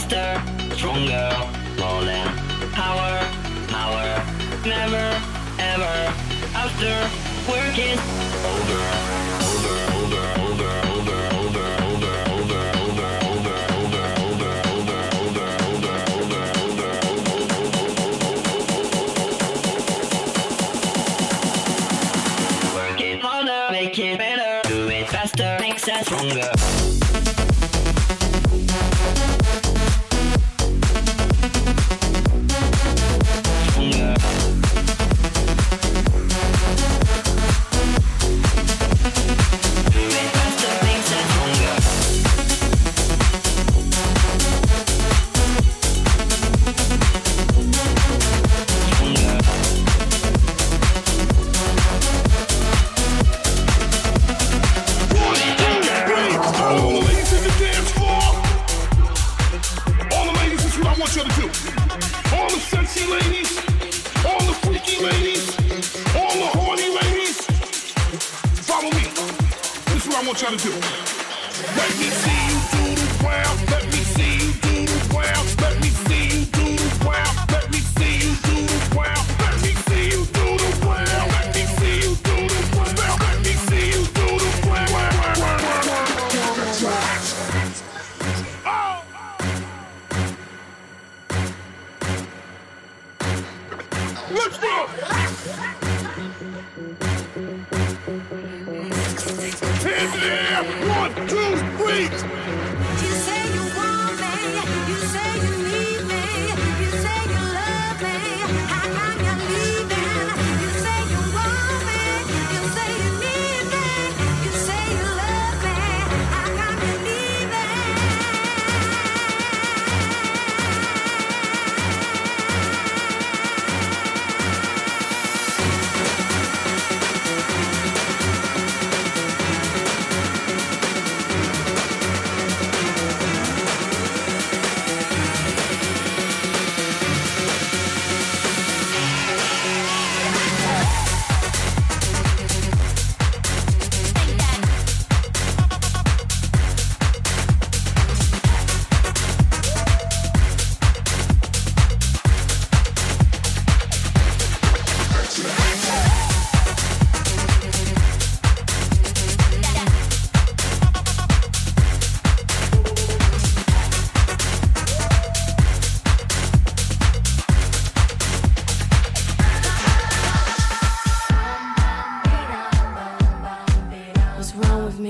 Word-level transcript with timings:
faster, 0.00 0.76
stronger, 0.76 1.30
than 1.76 2.28
Power, 2.72 3.20
power, 3.68 4.24
never, 4.64 5.20
ever. 5.58 6.12
After 6.54 7.08
work 7.50 7.78
is 7.78 8.00
over. 8.44 8.99
To 70.58 70.70
do. 70.70 70.79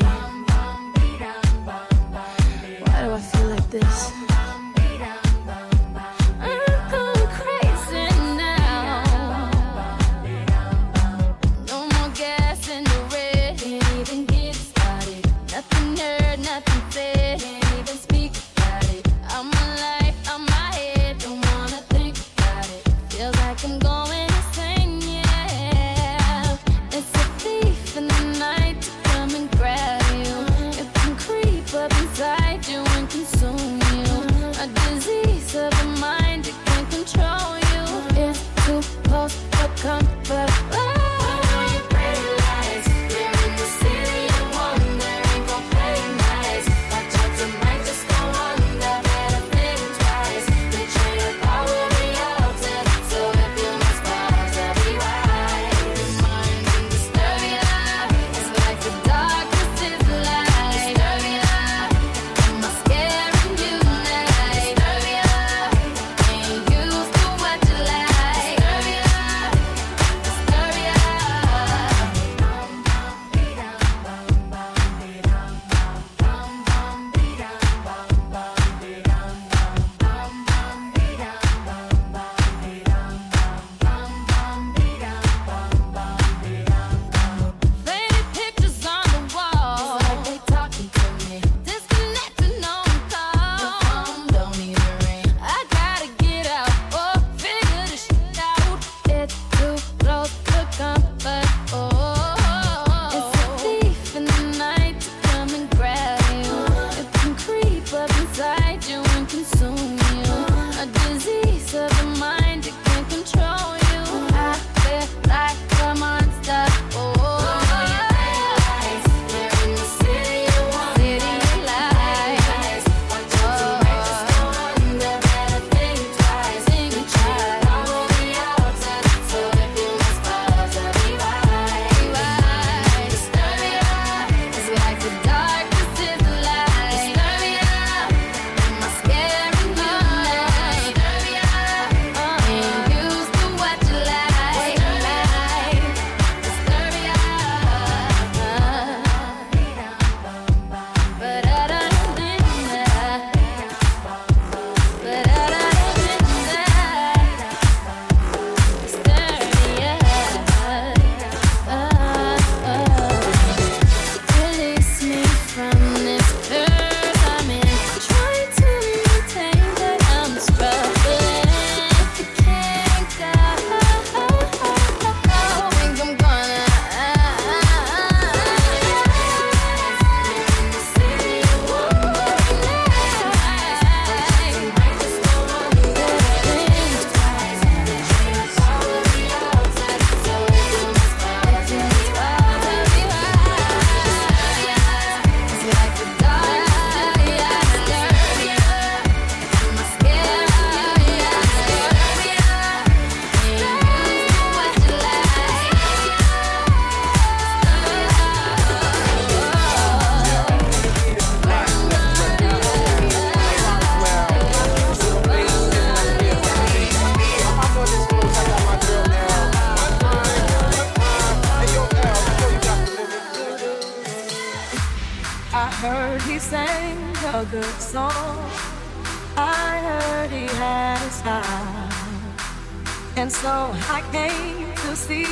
Me? 0.00 0.08
Why 2.80 3.04
do 3.04 3.12
I 3.12 3.20
feel 3.20 3.46
like 3.48 3.70
this? 3.70 4.29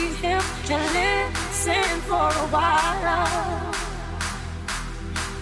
him 0.06 0.42
and 0.70 0.84
listen 0.94 2.00
for 2.02 2.28
a 2.28 2.46
while. 2.54 3.74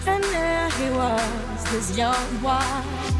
And 0.07 0.23
there 0.23 0.69
he 0.79 0.89
was, 0.89 1.63
this 1.71 1.97
young 1.97 2.27
one, 2.41 3.13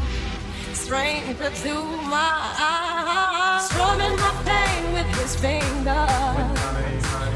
stranger 0.74 1.50
to 1.50 1.74
my 2.16 2.34
eyes, 2.58 3.68
strumming 3.68 4.16
my 4.16 4.32
pain 4.44 4.92
with 4.92 5.06
his 5.20 5.36
fingers, 5.36 6.60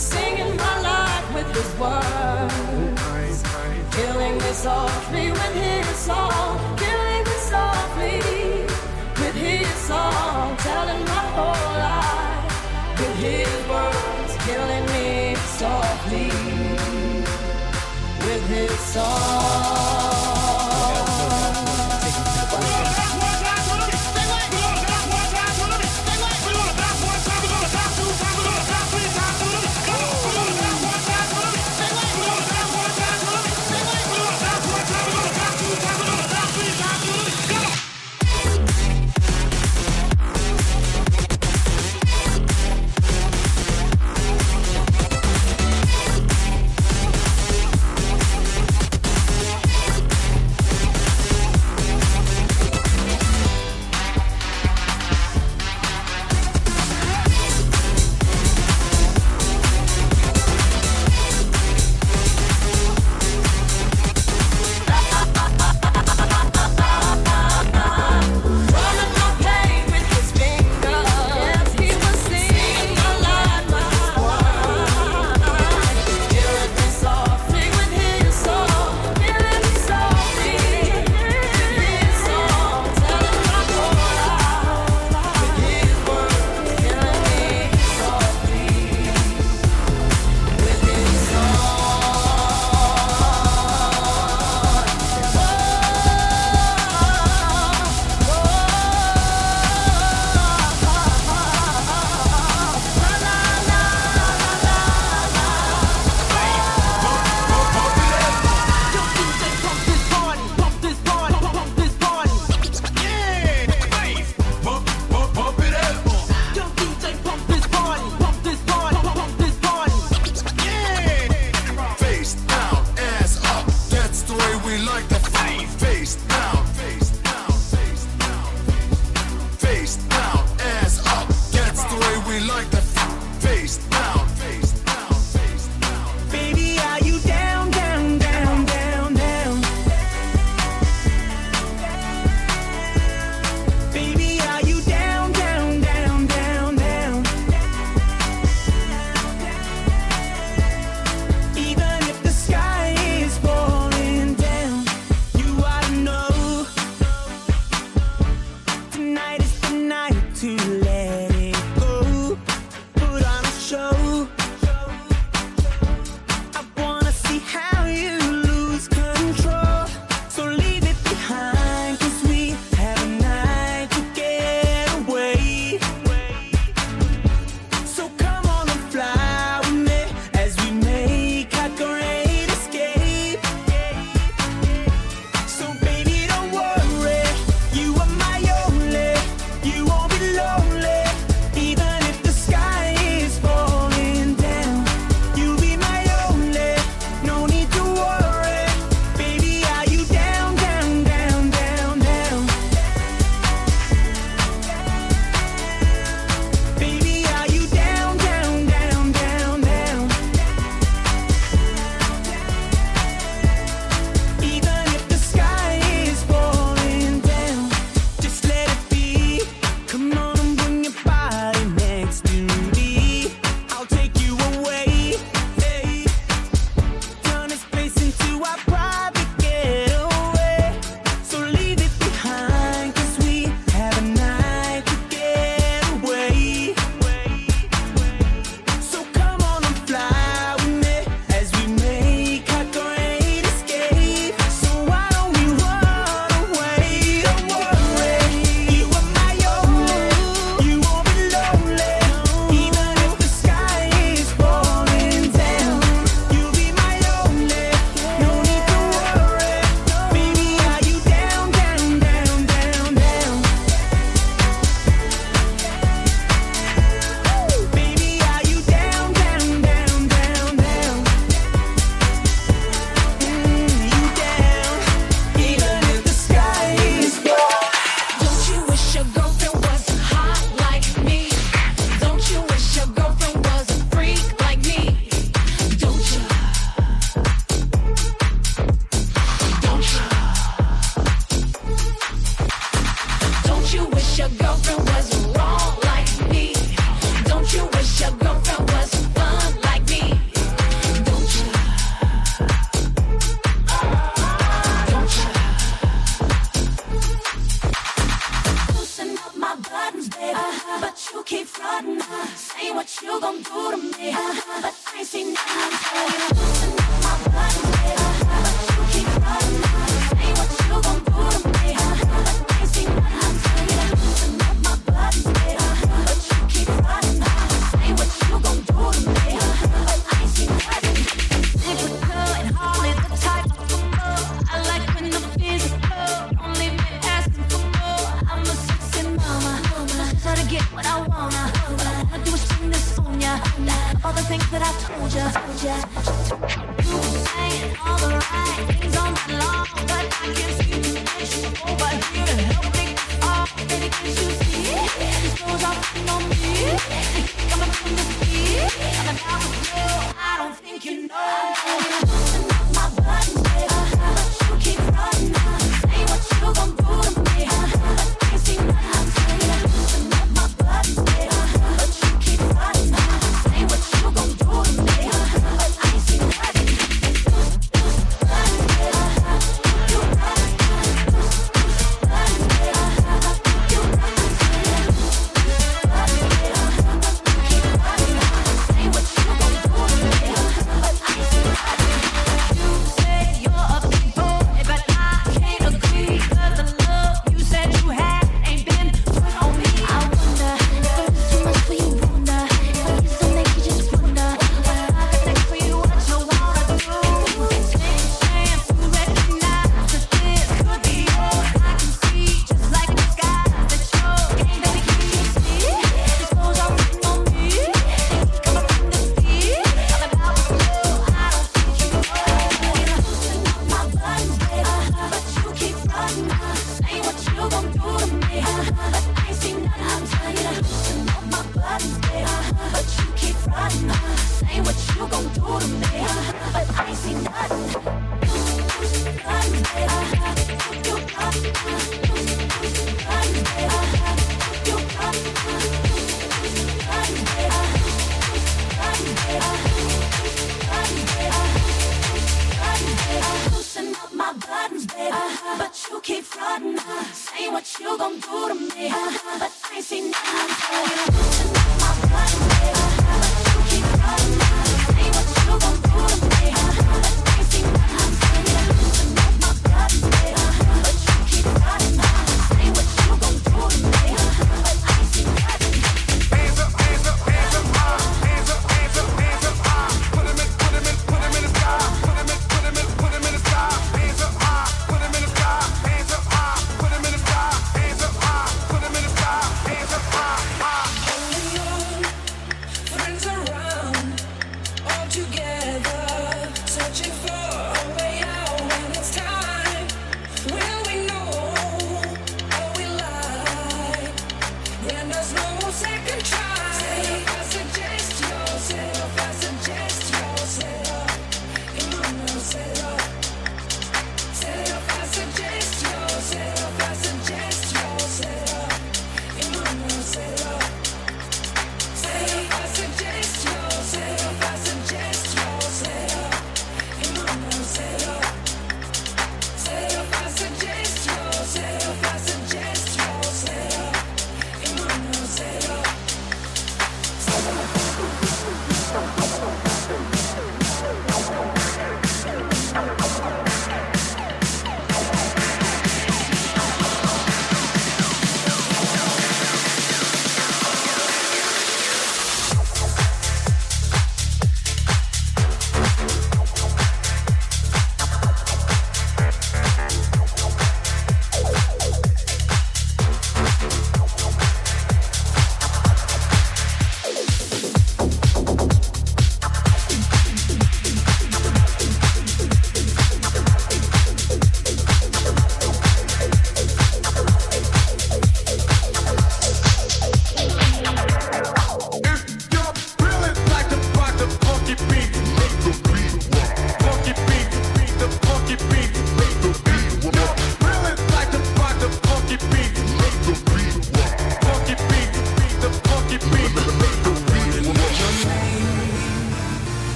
singing 0.00 0.56
my 0.56 0.80
life 0.80 1.34
with 1.34 1.48
his 1.58 1.70
words, 1.80 3.42
killing 3.96 4.38
me 4.38 4.52
softly 4.52 5.30
with 5.30 5.54
his 5.54 5.96
song, 5.96 6.76
killing 6.76 7.24
me 7.24 7.36
softly 7.54 8.20
with 9.20 9.34
his 9.34 9.74
song, 9.90 10.56
telling 10.58 11.04
my 11.04 11.24
whole 11.36 11.78
life 11.78 12.27
his 13.16 13.68
words 13.68 14.36
killing 14.44 14.86
me 14.86 15.34
softly 15.36 16.30
with 18.26 18.48
his 18.48 18.78
song. 18.78 20.07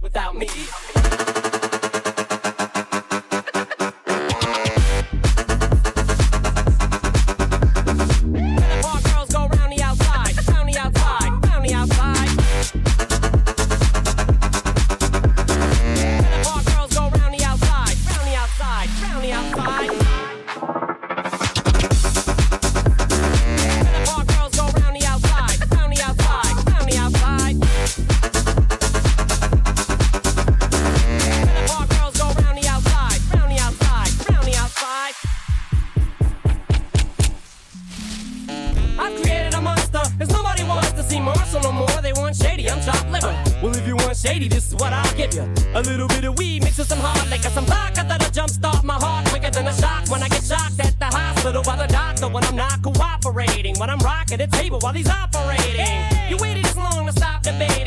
Without 0.00 0.36
me. 0.36 1.03